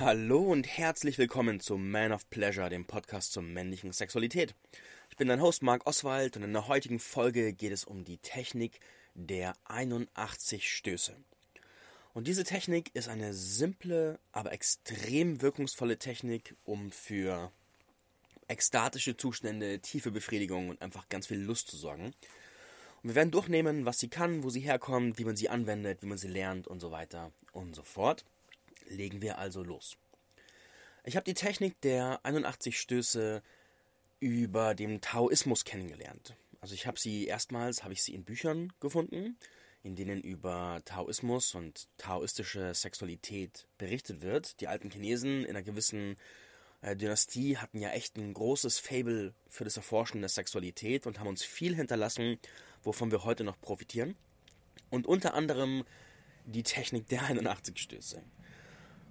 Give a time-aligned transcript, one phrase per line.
[0.00, 4.54] Hallo und herzlich willkommen zu Man of Pleasure, dem Podcast zur männlichen Sexualität.
[5.10, 8.16] Ich bin dein Host Marc Oswald und in der heutigen Folge geht es um die
[8.16, 8.80] Technik
[9.12, 11.14] der 81 Stöße.
[12.14, 17.52] Und diese Technik ist eine simple, aber extrem wirkungsvolle Technik, um für
[18.48, 22.14] ekstatische Zustände, tiefe Befriedigung und einfach ganz viel Lust zu sorgen.
[23.02, 26.06] Und wir werden durchnehmen, was sie kann, wo sie herkommt, wie man sie anwendet, wie
[26.06, 28.24] man sie lernt und so weiter und so fort.
[28.90, 29.96] Legen wir also los.
[31.04, 33.42] Ich habe die Technik der 81 Stöße
[34.20, 36.36] über den Taoismus kennengelernt.
[36.60, 39.38] Also ich habe sie erstmals habe ich sie in Büchern gefunden
[39.82, 44.60] in denen über Taoismus und taoistische Sexualität berichtet wird.
[44.60, 46.16] Die alten Chinesen in einer gewissen
[46.82, 51.28] äh, Dynastie hatten ja echt ein großes Fable für das Erforschen der Sexualität und haben
[51.28, 52.38] uns viel hinterlassen,
[52.82, 54.16] wovon wir heute noch profitieren.
[54.90, 55.84] Und unter anderem
[56.44, 58.22] die Technik der 81 Stöße.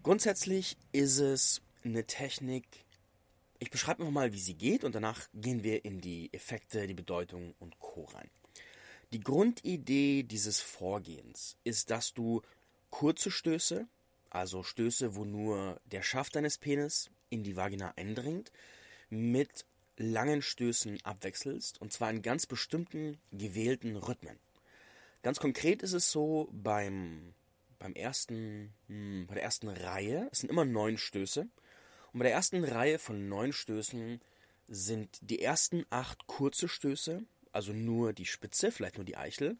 [0.02, 2.66] Grundsätzlich ist es eine Technik,
[3.60, 7.54] ich beschreibe mal, wie sie geht und danach gehen wir in die Effekte, die Bedeutung
[7.60, 8.06] und Co.
[8.06, 8.30] rein.
[9.12, 12.42] Die Grundidee dieses Vorgehens ist, dass du
[12.90, 13.88] kurze Stöße,
[14.30, 18.52] also Stöße, wo nur der Schaft deines Penis in die Vagina eindringt,
[19.10, 19.66] mit
[19.98, 24.40] langen Stößen abwechselst, und zwar in ganz bestimmten gewählten Rhythmen.
[25.24, 27.34] Ganz konkret ist es so beim,
[27.80, 31.48] beim ersten, hm, bei der ersten Reihe, es sind immer neun Stöße,
[32.12, 34.20] und bei der ersten Reihe von neun Stößen
[34.68, 39.58] sind die ersten acht kurze Stöße, also nur die Spitze, vielleicht nur die Eichel.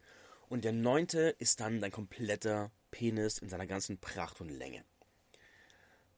[0.48, 4.84] Und der neunte ist dann dein kompletter Penis in seiner ganzen Pracht und Länge.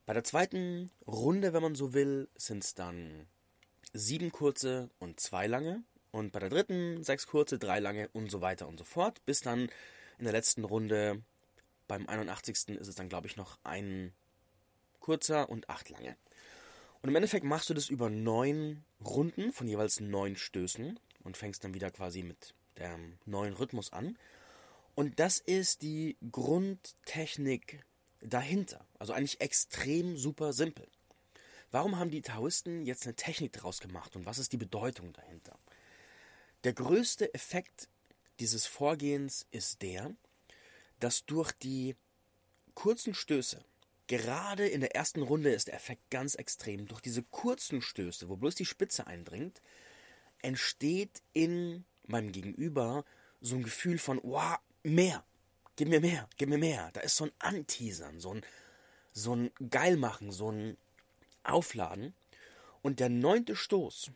[0.06, 3.26] Bei der zweiten Runde, wenn man so will, sind es dann
[3.92, 5.84] sieben kurze und zwei lange.
[6.10, 9.24] Und bei der dritten sechs kurze, drei lange und so weiter und so fort.
[9.26, 9.68] Bis dann
[10.18, 11.22] in der letzten Runde,
[11.92, 12.70] beim 81.
[12.70, 14.14] ist es dann, glaube ich, noch ein
[14.98, 16.16] kurzer und acht lange.
[17.02, 21.62] Und im Endeffekt machst du das über neun Runden von jeweils neun Stößen und fängst
[21.64, 24.16] dann wieder quasi mit dem neuen Rhythmus an.
[24.94, 27.84] Und das ist die Grundtechnik
[28.22, 28.86] dahinter.
[28.98, 30.88] Also eigentlich extrem super simpel.
[31.72, 35.58] Warum haben die Taoisten jetzt eine Technik daraus gemacht und was ist die Bedeutung dahinter?
[36.64, 37.90] Der größte Effekt
[38.40, 40.14] dieses Vorgehens ist der,
[41.02, 41.96] dass durch die
[42.74, 43.64] kurzen Stöße,
[44.06, 48.36] gerade in der ersten Runde ist der Effekt ganz extrem, durch diese kurzen Stöße, wo
[48.36, 49.60] bloß die Spitze eindringt,
[50.42, 53.04] entsteht in meinem Gegenüber
[53.40, 55.24] so ein Gefühl von, wow, mehr,
[55.76, 56.90] gib mir mehr, gib mir mehr.
[56.92, 58.42] Da ist so ein Anteasern, so ein,
[59.12, 60.76] so ein Geilmachen, so ein
[61.42, 62.14] Aufladen.
[62.80, 64.12] Und der neunte Stoß,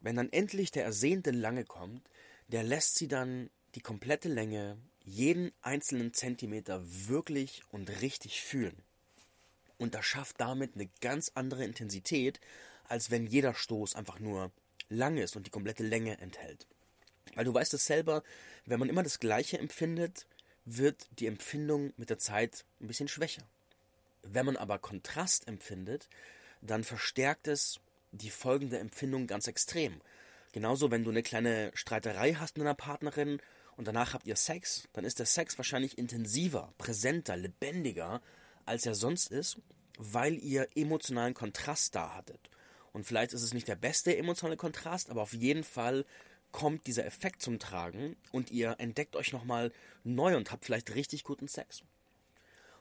[0.00, 2.08] wenn dann endlich der ersehnte Lange kommt,
[2.48, 8.76] der lässt sie dann die komplette Länge, jeden einzelnen Zentimeter wirklich und richtig fühlen.
[9.78, 12.40] Und das schafft damit eine ganz andere Intensität,
[12.84, 14.50] als wenn jeder Stoß einfach nur
[14.88, 16.66] lang ist und die komplette Länge enthält.
[17.34, 18.22] Weil du weißt es selber,
[18.64, 20.26] wenn man immer das Gleiche empfindet,
[20.64, 23.42] wird die Empfindung mit der Zeit ein bisschen schwächer.
[24.22, 26.08] Wenn man aber Kontrast empfindet,
[26.60, 27.78] dann verstärkt es
[28.10, 30.00] die folgende Empfindung ganz extrem.
[30.52, 33.40] Genauso, wenn du eine kleine Streiterei hast mit einer Partnerin
[33.76, 38.22] und danach habt ihr Sex, dann ist der Sex wahrscheinlich intensiver, präsenter, lebendiger,
[38.64, 39.58] als er sonst ist,
[39.98, 42.50] weil ihr emotionalen Kontrast da hattet.
[42.92, 46.06] Und vielleicht ist es nicht der beste emotionale Kontrast, aber auf jeden Fall
[46.52, 49.72] kommt dieser Effekt zum Tragen und ihr entdeckt euch nochmal
[50.04, 51.82] neu und habt vielleicht richtig guten Sex.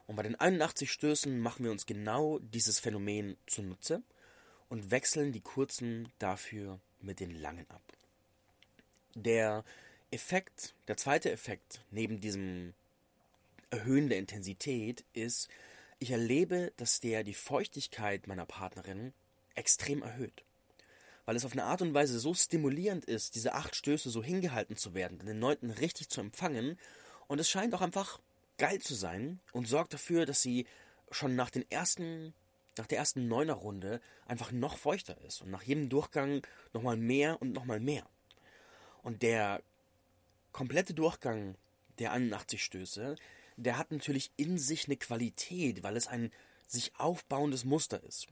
[0.08, 4.04] Und bei den 81 Stößen machen wir uns genau dieses Phänomen zunutze
[4.70, 7.82] und wechseln die kurzen dafür mit den langen ab.
[9.16, 9.66] Der
[10.16, 12.74] Effekt, der zweite Effekt neben diesem
[13.70, 15.50] Erhöhen der Intensität ist,
[16.00, 19.14] ich erlebe, dass der die Feuchtigkeit meiner Partnerin
[19.56, 20.44] extrem erhöht.
[21.26, 24.76] Weil es auf eine Art und Weise so stimulierend ist, diese acht Stöße so hingehalten
[24.76, 26.78] zu werden, den neunten richtig zu empfangen.
[27.28, 28.20] Und es scheint auch einfach
[28.58, 30.68] geil zu sein und sorgt dafür, dass sie
[31.12, 32.34] schon nach den ersten,
[32.78, 37.54] nach der ersten Neuner-Runde einfach noch feuchter ist und nach jedem Durchgang nochmal mehr und
[37.54, 38.08] nochmal mehr.
[39.02, 39.62] Und der
[40.56, 41.58] komplette Durchgang
[42.00, 43.18] der 81 Stöße,
[43.58, 46.32] der hat natürlich in sich eine Qualität, weil es ein
[46.66, 48.28] sich aufbauendes Muster ist.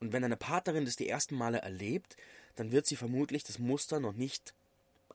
[0.00, 2.16] Und wenn eine Partnerin das die ersten Male erlebt,
[2.56, 4.54] dann wird sie vermutlich das Muster noch nicht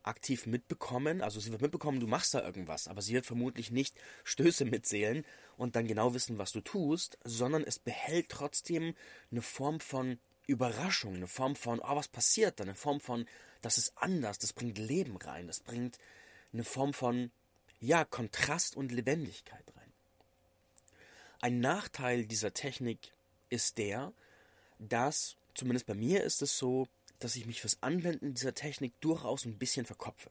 [0.03, 1.21] aktiv mitbekommen.
[1.21, 5.25] Also sie wird mitbekommen, du machst da irgendwas, aber sie wird vermutlich nicht Stöße mitzählen
[5.57, 8.95] und dann genau wissen, was du tust, sondern es behält trotzdem
[9.31, 10.17] eine Form von
[10.47, 13.25] Überraschung, eine Form von, oh, was passiert da, eine Form von,
[13.61, 15.99] das ist anders, das bringt Leben rein, das bringt
[16.53, 17.31] eine Form von,
[17.79, 19.91] ja, Kontrast und Lebendigkeit rein.
[21.41, 23.11] Ein Nachteil dieser Technik
[23.49, 24.13] ist der,
[24.79, 26.87] dass, zumindest bei mir ist es so,
[27.19, 30.29] dass ich mich fürs Anwenden dieser Technik durchaus ein bisschen verkopfe.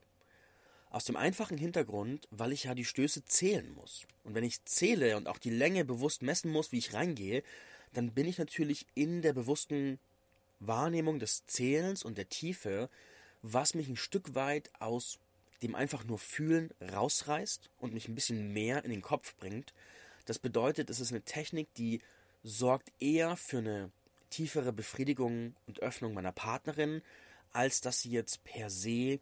[0.91, 4.07] Aus dem einfachen Hintergrund, weil ich ja die Stöße zählen muss.
[4.25, 7.43] Und wenn ich zähle und auch die Länge bewusst messen muss, wie ich reingehe,
[7.95, 9.99] dann bin ich natürlich in der bewussten
[10.61, 12.89] Wahrnehmung des Zählens und der Tiefe,
[13.43, 15.19] was mich ein Stück weit aus
[15.63, 19.73] dem einfach nur Fühlen rausreißt und mich ein bisschen mehr in den Kopf bringt.
[20.27, 22.01] Das bedeutet, es ist eine Technik, die
[22.43, 23.93] sorgt eher für eine
[24.31, 27.03] tiefere Befriedigung und Öffnung meiner Partnerin,
[27.53, 29.21] als dass sie jetzt per se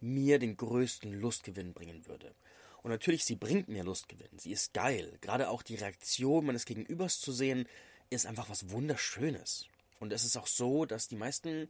[0.00, 2.34] mir den größten Lustgewinn bringen würde.
[2.82, 4.38] Und natürlich, sie bringt mir Lustgewinn.
[4.38, 5.18] Sie ist geil.
[5.20, 7.68] Gerade auch die Reaktion meines Gegenübers zu sehen,
[8.10, 9.66] ist einfach was Wunderschönes.
[9.98, 11.68] Und es ist auch so, dass die meisten,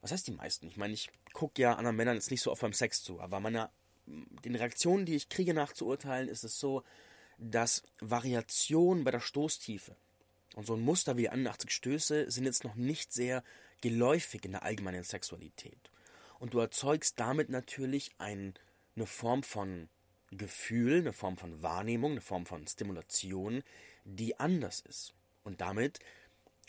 [0.00, 0.66] was heißt die meisten?
[0.68, 3.40] Ich meine, ich gucke ja anderen Männern jetzt nicht so oft beim Sex zu, aber
[3.40, 3.70] meiner,
[4.06, 6.82] den Reaktionen, die ich kriege nachzuurteilen, ist es so,
[7.38, 9.96] dass Variationen bei der Stoßtiefe
[10.54, 13.42] und so ein Muster wie 81 Stöße sind jetzt noch nicht sehr
[13.80, 15.90] geläufig in der allgemeinen Sexualität.
[16.38, 18.54] Und du erzeugst damit natürlich ein,
[18.96, 19.88] eine Form von
[20.30, 23.62] Gefühl, eine Form von Wahrnehmung, eine Form von Stimulation,
[24.04, 25.14] die anders ist.
[25.42, 25.98] Und damit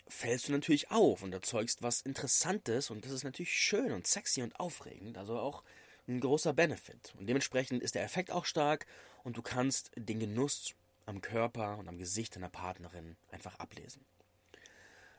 [0.08, 4.42] fällst du natürlich auf und erzeugst was Interessantes und das ist natürlich schön und sexy
[4.42, 5.62] und aufregend, also auch
[6.08, 7.14] ein großer Benefit.
[7.18, 8.86] Und dementsprechend ist der Effekt auch stark
[9.22, 10.74] und du kannst den Genuss
[11.06, 14.04] am Körper und am Gesicht deiner Partnerin einfach ablesen.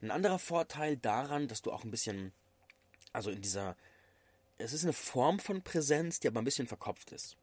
[0.02, 2.34] Ein anderer Vorteil daran, dass du auch ein bisschen,
[3.14, 3.78] also in dieser,
[4.58, 7.38] es ist eine Form von Präsenz, die aber ein bisschen verkopft ist.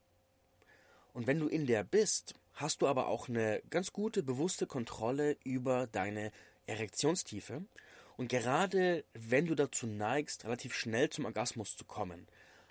[1.12, 5.36] Und wenn du in der bist, hast du aber auch eine ganz gute, bewusste Kontrolle
[5.42, 6.30] über deine
[6.66, 7.64] Erektionstiefe.
[8.16, 12.26] Und gerade wenn du dazu neigst, relativ schnell zum Orgasmus zu kommen,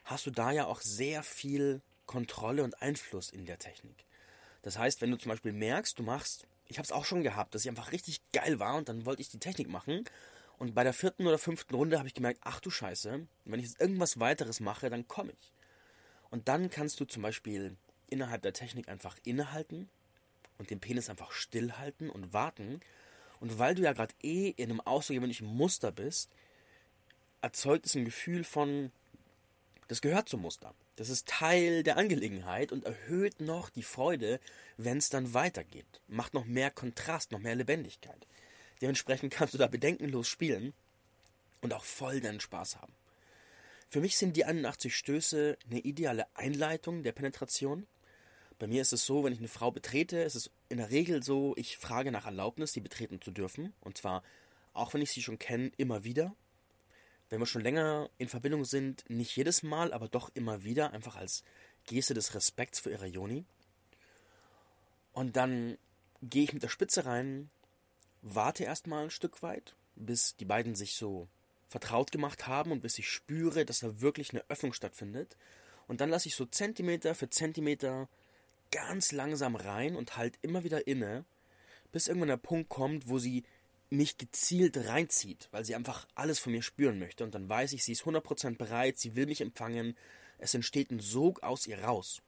[0.05, 4.05] hast du da ja auch sehr viel Kontrolle und Einfluss in der Technik.
[4.61, 7.55] Das heißt, wenn du zum Beispiel merkst, du machst, ich habe es auch schon gehabt,
[7.55, 10.03] dass ich einfach richtig geil war und dann wollte ich die Technik machen.
[10.57, 13.67] Und bei der vierten oder fünften Runde habe ich gemerkt, ach du Scheiße, wenn ich
[13.67, 15.53] jetzt irgendwas weiteres mache, dann komme ich.
[16.29, 17.77] Und dann kannst du zum Beispiel
[18.07, 19.89] innerhalb der Technik einfach innehalten
[20.57, 22.81] und den Penis einfach stillhalten und warten.
[23.39, 26.29] Und weil du ja gerade eh in einem außergewöhnlichen Muster bist,
[27.41, 28.91] erzeugt es ein Gefühl von,
[29.87, 30.73] das gehört zum Muster.
[30.97, 34.39] Das ist Teil der Angelegenheit und erhöht noch die Freude,
[34.77, 36.01] wenn es dann weitergeht.
[36.07, 38.27] Macht noch mehr Kontrast, noch mehr Lebendigkeit.
[38.81, 40.73] Dementsprechend kannst du da bedenkenlos spielen
[41.61, 42.93] und auch voll deinen Spaß haben.
[43.89, 47.87] Für mich sind die 81 Stöße eine ideale Einleitung der Penetration.
[48.59, 51.23] Bei mir ist es so, wenn ich eine Frau betrete, ist es in der Regel
[51.23, 53.73] so, ich frage nach Erlaubnis, sie betreten zu dürfen.
[53.81, 54.21] Und zwar,
[54.73, 56.35] auch wenn ich sie schon kenne, immer wieder
[57.29, 61.15] wenn wir schon länger in Verbindung sind, nicht jedes Mal, aber doch immer wieder, einfach
[61.15, 61.43] als
[61.85, 63.45] Geste des Respekts für ihre Joni.
[65.13, 65.77] Und dann
[66.21, 67.49] gehe ich mit der Spitze rein,
[68.21, 71.27] warte erstmal ein Stück weit, bis die beiden sich so
[71.67, 75.37] vertraut gemacht haben und bis ich spüre, dass da wirklich eine Öffnung stattfindet.
[75.87, 78.09] Und dann lasse ich so Zentimeter für Zentimeter
[78.71, 81.25] ganz langsam rein und halt immer wieder inne,
[81.91, 83.43] bis irgendwann der Punkt kommt, wo sie
[83.89, 87.23] mich gezielt reinzieht, weil sie einfach alles von mir spüren möchte.
[87.23, 89.95] Und dann weiß ich, sie ist 100% bereit, sie will mich empfangen.
[90.37, 92.21] Es entsteht ein Sog aus ihr raus.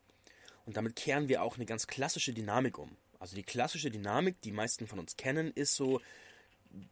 [0.65, 2.97] Und damit kehren wir auch eine ganz klassische Dynamik um.
[3.19, 6.01] Also die klassische Dynamik, die meisten von uns kennen, ist so,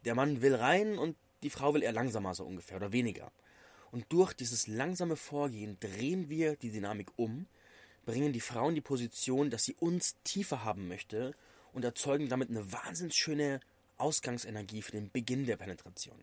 [0.06, 3.32] der Mann will rein und die Frau will eher langsamer so ungefähr oder weniger.
[3.92, 7.48] Und durch dieses langsame Vorgehen drehen wir die Dynamik um,
[8.10, 11.36] bringen die Frau in die Position, dass sie uns tiefer haben möchte
[11.74, 13.60] und erzeugen damit eine wahnsinnig schöne
[14.00, 16.18] Ausgangsenergie für den Beginn der Penetration.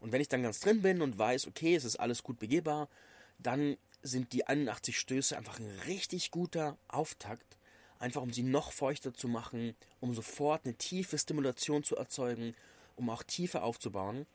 [0.00, 2.90] Und wenn ich dann ganz drin bin und weiß, okay, es ist alles gut begehbar,
[3.38, 7.56] dann sind die 81 Stöße einfach ein richtig guter Auftakt,
[7.98, 12.54] einfach um sie noch feuchter zu machen, um sofort eine tiefe Stimulation zu erzeugen,
[12.96, 14.26] um auch Tiefe aufzubauen.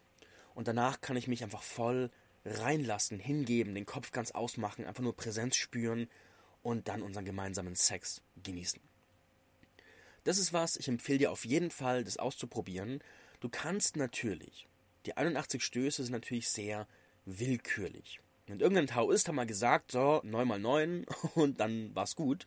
[0.56, 2.10] Und danach kann ich mich einfach voll
[2.46, 6.08] reinlassen, hingeben, den Kopf ganz ausmachen, einfach nur Präsenz spüren
[6.68, 8.82] und dann unseren gemeinsamen Sex genießen.
[10.26, 13.02] Das ist was, ich empfehle dir auf jeden Fall, das auszuprobieren.
[13.40, 14.68] Du kannst natürlich,
[15.06, 16.86] die 81 Stöße sind natürlich sehr
[17.24, 18.20] willkürlich.
[18.50, 21.06] Und irgendein Taoist hat mal gesagt, so, 9 mal 9
[21.36, 22.46] und dann war's gut.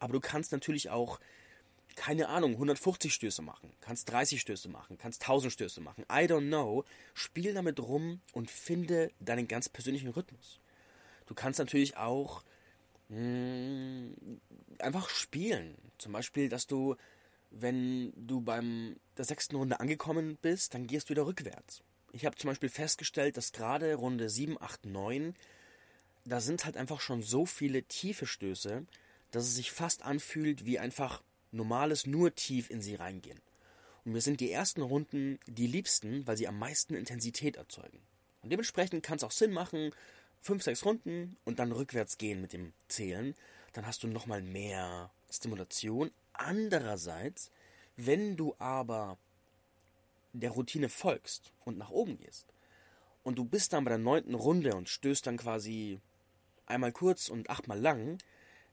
[0.00, 1.20] Aber du kannst natürlich auch,
[1.94, 6.02] keine Ahnung, 150 Stöße machen, kannst 30 Stöße machen, kannst 1000 Stöße machen.
[6.10, 6.84] I don't know.
[7.14, 10.58] Spiel damit rum und finde deinen ganz persönlichen Rhythmus.
[11.26, 12.42] Du kannst natürlich auch
[13.10, 14.40] mh, mm,
[14.78, 15.76] einfach spielen.
[15.98, 16.96] Zum Beispiel, dass du
[17.50, 21.82] wenn du beim der sechsten Runde angekommen bist, dann gehst du wieder rückwärts.
[22.12, 25.34] Ich habe zum Beispiel festgestellt, dass gerade Runde 7, 8, 9,
[26.24, 28.86] da sind halt einfach schon so viele tiefe Stöße,
[29.30, 33.40] dass es sich fast anfühlt wie einfach normales nur tief in sie reingehen.
[34.04, 38.00] Und mir sind die ersten Runden die liebsten, weil sie am meisten Intensität erzeugen.
[38.42, 39.90] Und dementsprechend kann es auch Sinn machen,
[40.40, 43.34] fünf, sechs Runden und dann rückwärts gehen mit dem Zählen.
[43.72, 46.10] Dann hast du nochmal mehr Stimulation.
[46.32, 47.50] Andererseits,
[47.96, 49.18] wenn du aber
[50.32, 52.46] der Routine folgst und nach oben gehst
[53.22, 56.00] und du bist dann bei der neunten Runde und stößt dann quasi
[56.66, 58.18] einmal kurz und achtmal lang,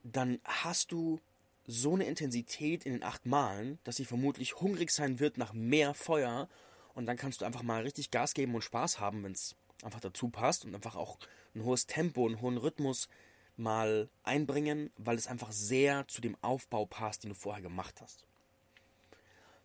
[0.03, 1.19] dann hast du
[1.65, 5.93] so eine Intensität in den acht Malen, dass sie vermutlich hungrig sein wird nach mehr
[5.93, 6.47] Feuer
[6.93, 9.99] und dann kannst du einfach mal richtig Gas geben und Spaß haben, wenn es einfach
[9.99, 11.17] dazu passt und einfach auch
[11.55, 13.09] ein hohes Tempo, einen hohen Rhythmus
[13.55, 18.25] mal einbringen, weil es einfach sehr zu dem Aufbau passt, den du vorher gemacht hast.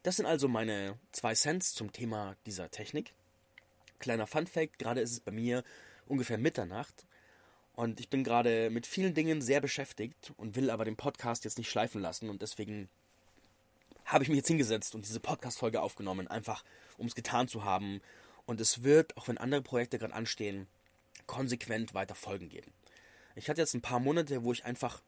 [0.03, 3.15] Das sind also meine zwei Cents zum Thema dieser Technik.
[3.99, 5.63] Kleiner Fun Fact, gerade ist es bei mir
[6.07, 7.07] ungefähr Mitternacht
[7.75, 11.59] und ich bin gerade mit vielen Dingen sehr beschäftigt und will aber den Podcast jetzt
[11.59, 12.89] nicht schleifen lassen und deswegen
[14.05, 16.65] habe ich mich jetzt hingesetzt und diese Podcast-Folge aufgenommen, einfach
[16.99, 18.01] um es getan zu haben.
[18.47, 20.67] Und es wird, auch wenn andere Projekte gerade anstehen,
[21.27, 22.73] konsequent weiter Folgen geben.
[23.35, 25.03] Ich hatte jetzt ein paar Monate, wo ich einfach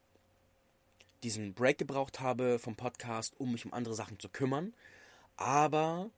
[1.23, 4.73] diesen Break gebraucht habe vom Podcast, um mich um andere Sachen zu kümmern.
[5.37, 6.09] Aber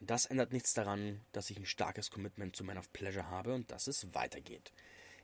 [0.00, 3.70] das ändert nichts daran, dass ich ein starkes Commitment zu Man of Pleasure habe und
[3.70, 4.72] dass es weitergeht.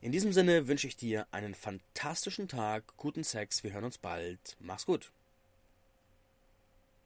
[0.00, 4.56] In diesem Sinne wünsche ich dir einen fantastischen Tag, guten Sex, wir hören uns bald.
[4.58, 5.12] Mach's gut.